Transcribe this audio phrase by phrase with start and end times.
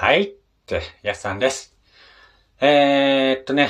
[0.00, 0.22] はい。
[0.22, 0.28] っ
[0.64, 1.76] て、やすさんです。
[2.60, 3.68] えー、っとね。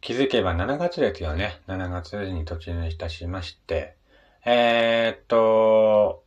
[0.00, 1.60] 気づけば7月ですよね。
[1.66, 3.96] 7月に突入いたしまして。
[4.44, 6.22] えー、っと、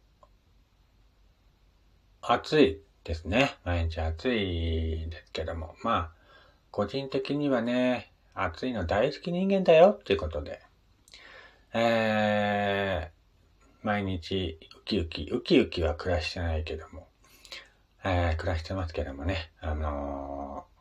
[2.21, 3.55] 暑いですね。
[3.63, 5.75] 毎日暑いですけども。
[5.81, 6.11] まあ、
[6.71, 10.59] 個人的にはね、暑いの大好き人間だよっていうことで。
[11.73, 17.08] えー、毎日ウキウキ、ウキウキは暮らしてないけども。
[18.03, 19.51] えー、暮らしてますけどもね。
[19.61, 20.79] あのー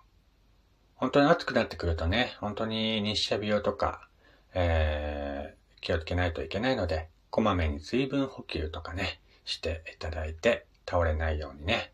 [0.99, 4.09] 本当に暑くなってくるとね、本当に日射病とか、
[4.53, 11.93] えー、気をつけないといけないので、こまめに水分補給とかね、していただいて、倒れないようにね、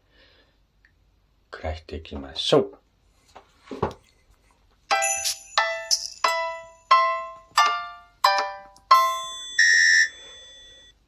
[1.50, 2.78] 暮らしていきましょう。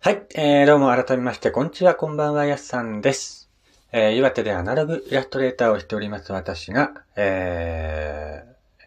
[0.00, 3.45] はい、えー、どうも改めまして、こんにちは、こんばんは、やすさんです。
[3.92, 8.84] えー、岩手でアナログイラストレーターをしております私が、えー、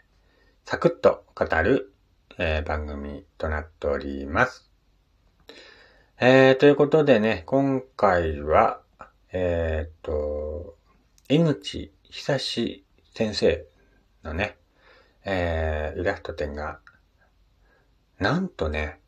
[0.66, 1.94] サクッと語る、
[2.38, 4.70] えー番組となっております。
[6.20, 8.82] えー、ということでね、今回は、
[9.32, 10.76] えーっと、
[11.30, 13.66] 江口久志先生
[14.24, 14.58] のね、
[15.24, 16.80] えー、イラスト展が、
[18.20, 19.00] なんとね、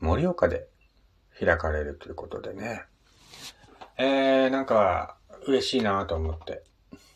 [0.00, 0.66] 盛岡で
[1.38, 2.86] 開かれるということでね、
[3.96, 6.64] えー、なんか、嬉しいなと思って。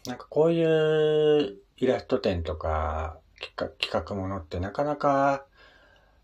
[0.06, 5.44] なんかこういうイラスト展とか企画企画ものってなかなか、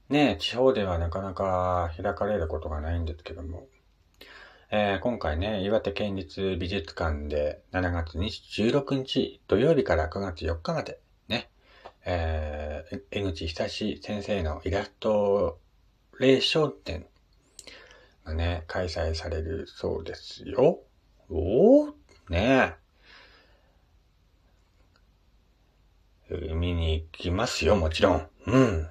[0.09, 3.67] ね、地方ではなかなか開かれることがないんですけども。
[4.71, 11.51] えー今回ね、岩手県立美術館で7月16日土曜日から9月4日までね、
[12.05, 15.61] えー、江口久志先生のイラスト
[16.19, 17.07] レーション展
[18.25, 20.81] がね、開催されるそうですよ。
[21.29, 21.95] おお
[22.29, 22.75] ね
[26.31, 26.55] え。
[26.55, 28.29] 見に行きますよ、もちろん。
[28.47, 28.89] うん。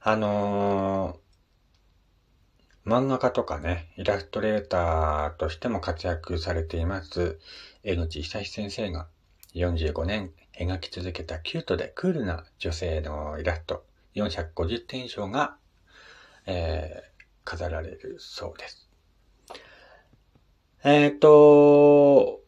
[0.00, 1.28] あのー
[2.84, 7.38] 漫画家とかね、イラストレーターとしても活躍されています、
[7.82, 9.08] 江口久志先生が
[9.54, 13.84] 45年描き続けたキュートでクールな女性のイラスト
[14.14, 15.58] 450点以上が、
[16.46, 17.17] えー
[17.48, 18.90] 飾られるそうです。
[20.84, 22.40] えっ、と、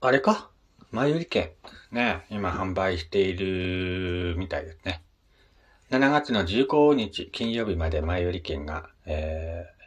[0.00, 0.50] あれか？
[0.90, 1.52] 前売り券。
[1.92, 5.04] ね、今販売しているみたいですね。
[5.90, 9.82] 7月の15日金曜日まで前売り券が、えー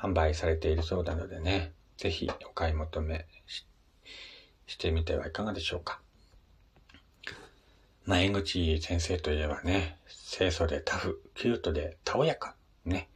[0.00, 3.66] 販売されているそうなのでね、ぜひお買い求めし
[4.68, 6.00] してみてはいかがでしょうか。
[8.04, 12.54] まあ、江口先生といえばね、清楚でタフ、キュートでたおやか、
[12.88, 13.08] ね、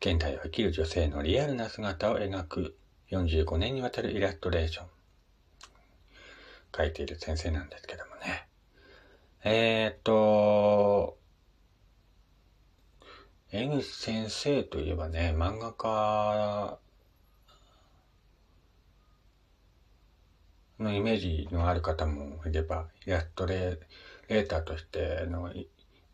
[0.00, 2.76] 現代を生きる女性のリアルな姿を描く
[3.10, 4.86] 45年にわたるイラストレーション、
[6.76, 8.46] 書いている先生なんですけどもね。
[9.44, 11.18] えーっと、
[13.50, 16.78] 江口先生といえばね、漫画家
[20.78, 25.66] のイメージのある方もいれば、イラストレーターとしてのイ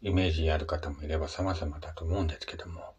[0.05, 2.95] イメージある方もいれば様々だと思うんですけども、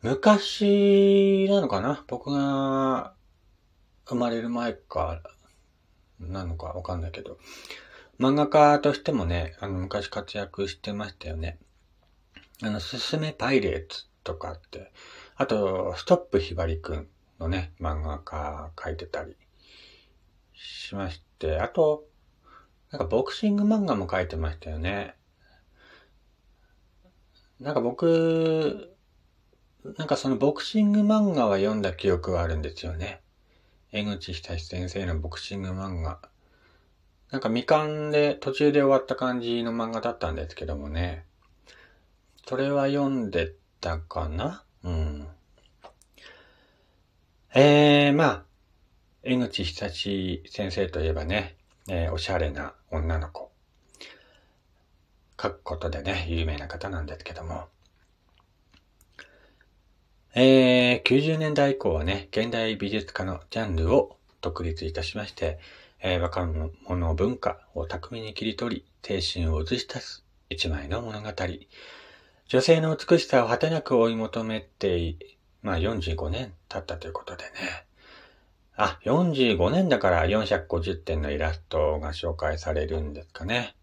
[0.00, 2.04] 昔なのかな？
[2.06, 3.14] 僕が
[4.06, 5.20] 生まれる前か、
[6.20, 7.38] なのかわかんないけど、
[8.20, 11.58] 漫画家としてもね、あの、昔活躍してましたよね。
[12.62, 14.92] あの、すすめパイレーツとかって、
[15.34, 17.08] あと、ストップひばりくん
[17.40, 19.36] のね、漫画家描いてたり
[20.54, 22.04] しまして、あと、
[22.92, 25.16] なんかボクシング漫画も描いてましたよね。
[27.62, 28.96] なんか僕、
[29.96, 33.20] なんかそのボクシング漫画は読んだ記憶はあるんですよね。
[33.92, 36.18] 江口久志先生のボクシング漫画。
[37.30, 41.24] なんか未完で途中で終わった感じの漫画だったんですけどもね。
[42.48, 44.64] それは読んでたかな？
[44.82, 45.28] うん。
[47.54, 48.44] えー、まあ、
[49.22, 51.54] 江口久志先生といえばね、
[51.88, 53.51] えーおしゃれな女の子。
[55.42, 57.64] 書くことでね、有名な方なんですけども。
[60.34, 65.58] えー、90年代以降はね、現代美術家のジャンルを独立いたしまして、
[66.00, 71.28] えー若者文化を巧みに切り取り、青春を映し出す一枚の物語。
[72.46, 75.16] 女性の美しさを果てなく追い求めて、
[75.62, 77.50] まあ45年経ったということでね。
[78.76, 83.74] あ、45年だから450点のイラストが紹介されるんですかね。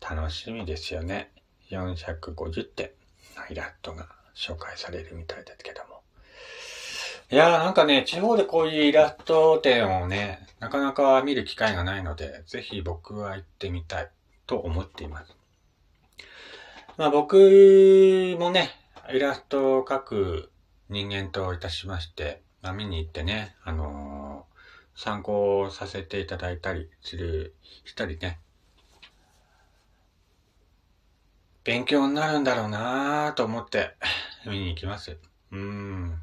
[0.00, 1.30] 楽しみですよね。
[1.70, 2.90] 450点
[3.36, 6.00] のイラストが紹介されるみたいですけども。
[7.30, 14.10] いやーなんかね、地方でこういうイラスト展をね、なかなか見る機会がないので、ぜひ僕は行ってみたい
[14.46, 15.36] と思っています。
[16.96, 18.70] まあ僕もね、
[19.12, 20.50] イラストを描く
[20.88, 27.54] 人間といたしまして、まあ見に行ってね、あのー、参考させていただいたりする、
[27.84, 28.40] したりね、
[31.64, 33.94] 勉強になるんだろうなぁと思って
[34.46, 35.18] 見に行きます。
[35.52, 36.22] うん。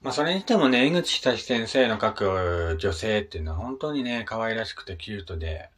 [0.00, 5.70] まあそれにしてもね、江口久志先生の書く女性っていうのは本当にね、可愛らしくてキュートで、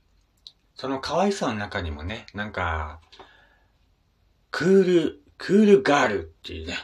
[0.77, 3.01] その可愛さの中にもね、なんか、
[4.51, 6.77] クール、クールガールっていうね。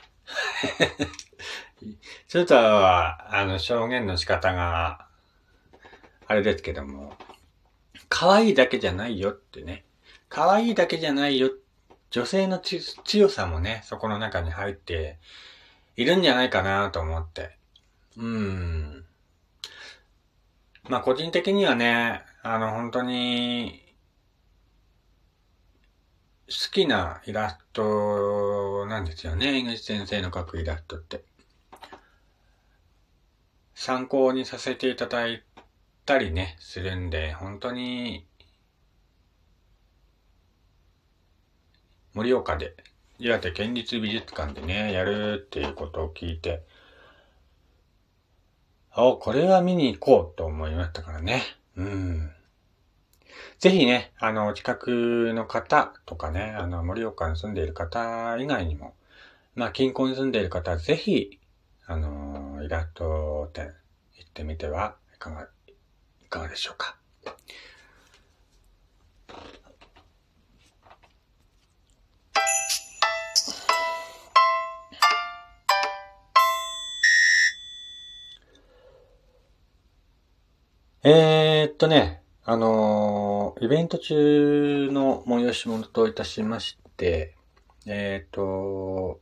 [2.29, 5.07] ちょっと、あの、表現の仕方が、
[6.27, 7.17] あれですけども、
[8.09, 9.85] 可愛いだけじゃないよってね。
[10.31, 11.51] 可愛いだけじゃないよ。
[12.11, 15.19] 女性の強さもね、そこの中に入って
[15.97, 17.59] いるんじゃないかなと思って。
[18.17, 19.05] うん。
[20.89, 23.83] まあ個人的にはね、あの本当に
[26.49, 29.59] 好きなイラストなんですよね。
[29.59, 31.25] 井口先生の描くイラストって。
[33.75, 35.43] 参考にさせていただい
[36.07, 38.27] たりね、するんで、本当に
[42.15, 42.75] 盛岡で
[43.19, 46.63] 岩手県立美術館でね、やるっていうことを聞いて、
[48.93, 51.43] あ、これは見に行こうと思いましたからね。
[51.77, 52.33] うん。
[53.59, 58.95] ぜひね、あの、近くの方とかね、あの、盛岡に住んでいる方以外にも、
[59.55, 61.39] まあ、近郊に住んでいる方はぜひ、
[61.87, 63.73] あの、イラスト展
[64.17, 65.47] 行ってみてはいかが、
[66.25, 66.97] いかがでしょうか。
[81.03, 87.35] えー、っとね、あのー、イベント中の催し物といたしまして、
[87.87, 89.19] えー、っと、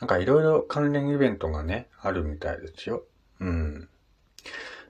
[0.00, 3.04] なんかいろいろ関連イベントがね、あるみたいですよ。
[3.38, 3.88] うん。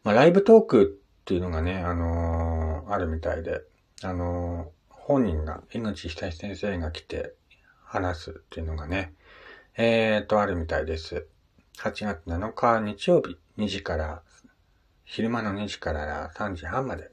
[0.02, 3.60] まあ、ライブトークっていうのがね、あのー、あるみたいで、
[4.02, 7.34] あの本人が、井口久志先生が来て
[7.84, 9.12] 話すっていうのがね、
[9.76, 11.26] えー、っと、あるみたいです。
[11.76, 14.22] 8月7日日曜日2時から
[15.10, 17.08] 昼間の2時から3時半までね。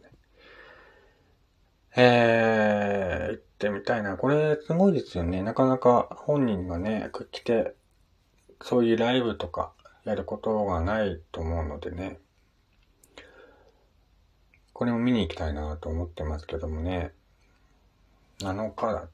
[1.95, 4.17] えー、行ってみたいな。
[4.17, 5.41] これすごいですよね。
[5.41, 7.73] なかなか本人がね、来て、
[8.61, 9.73] そういうライブとか
[10.03, 12.19] やることがないと思うのでね。
[14.73, 17.13] これも見に行きたいなと思ってますけどもね。
[18.41, 19.07] 7日だ。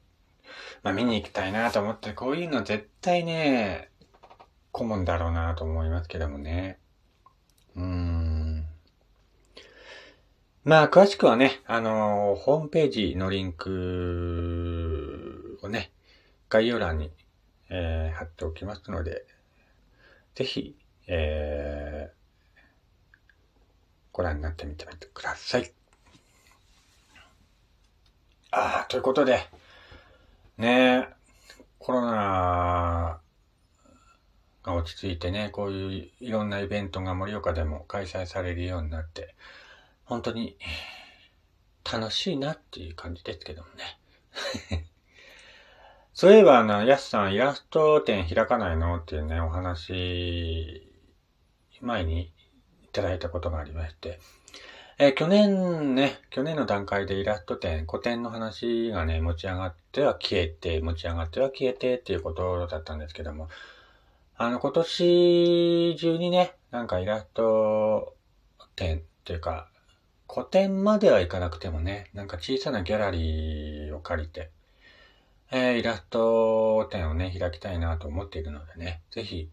[0.82, 3.88] まあ見に行きたいなと思って、こういうの絶対ね、
[4.72, 6.78] 顧問だろうなと思いますけどもね。
[7.76, 8.13] うん。
[10.64, 15.92] まあ、詳しくはね、あのー、ホームページのリンクをね、
[16.48, 17.10] 概要欄に、
[17.68, 19.26] えー、貼っておきますので、
[20.34, 20.74] ぜひ、
[21.06, 22.60] えー、
[24.10, 25.70] ご覧になってみてみてください。
[28.50, 29.40] ああ、ということで、
[30.56, 31.08] ね
[31.78, 33.20] コロナ
[34.62, 39.34] が落ち着いてね、こういういろんなイベントが盛岡でも開催されるようになって、
[40.04, 40.56] 本当に
[41.90, 44.84] 楽しいなっていう感じですけどもね。
[46.14, 50.90] そういえば、あの、やすさん、イラスト展開かないのっていうね、お話、
[51.80, 54.20] 前にいただいたことがありまして、
[54.98, 63.48] えー、去年ね、去年の段階でイラスト展、古典の話がね、持ち上がっては消えて、持ち上がっては消えてっていうことだったんですけども、
[64.36, 68.14] あの、今年中にね、なんかイラスト
[68.76, 69.68] 展っていうか、
[70.28, 74.50] 古典まではいかなくてもね、なんか小さなギャラリーを借りて、
[75.50, 79.48] えー、イラスト展をね、開きたいなと思っているのでね、ぜひ、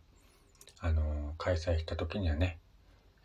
[0.80, 1.06] あのー、
[1.38, 2.60] 開催した時にはね、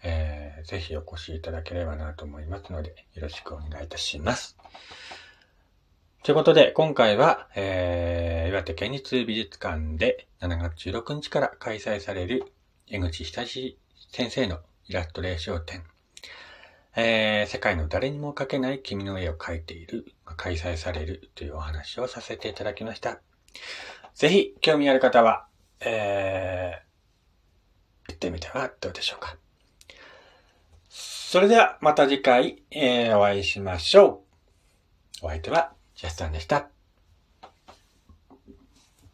[0.03, 4.57] えー、ぜひお越しいただければなと思いますので、よろしくお願いいたします。
[6.23, 12.53] ということで、今回は、えー、岩手県立美術館で7月16日から開催される
[12.89, 13.79] 江口久志
[14.11, 15.85] 先生のイラストレーション展
[16.99, 23.21] えー、世界の誰にも描けない君の絵を描いている、開催されるというお話をさせていただきました。
[24.15, 25.47] ぜひ、興味ある方は、
[25.81, 29.37] えー、行ってみてはどうでしょうか。
[30.89, 34.25] それでは、また次回、えー、お会いしましょ
[35.23, 35.27] う。
[35.27, 36.76] お相手は、ジャスタンでした。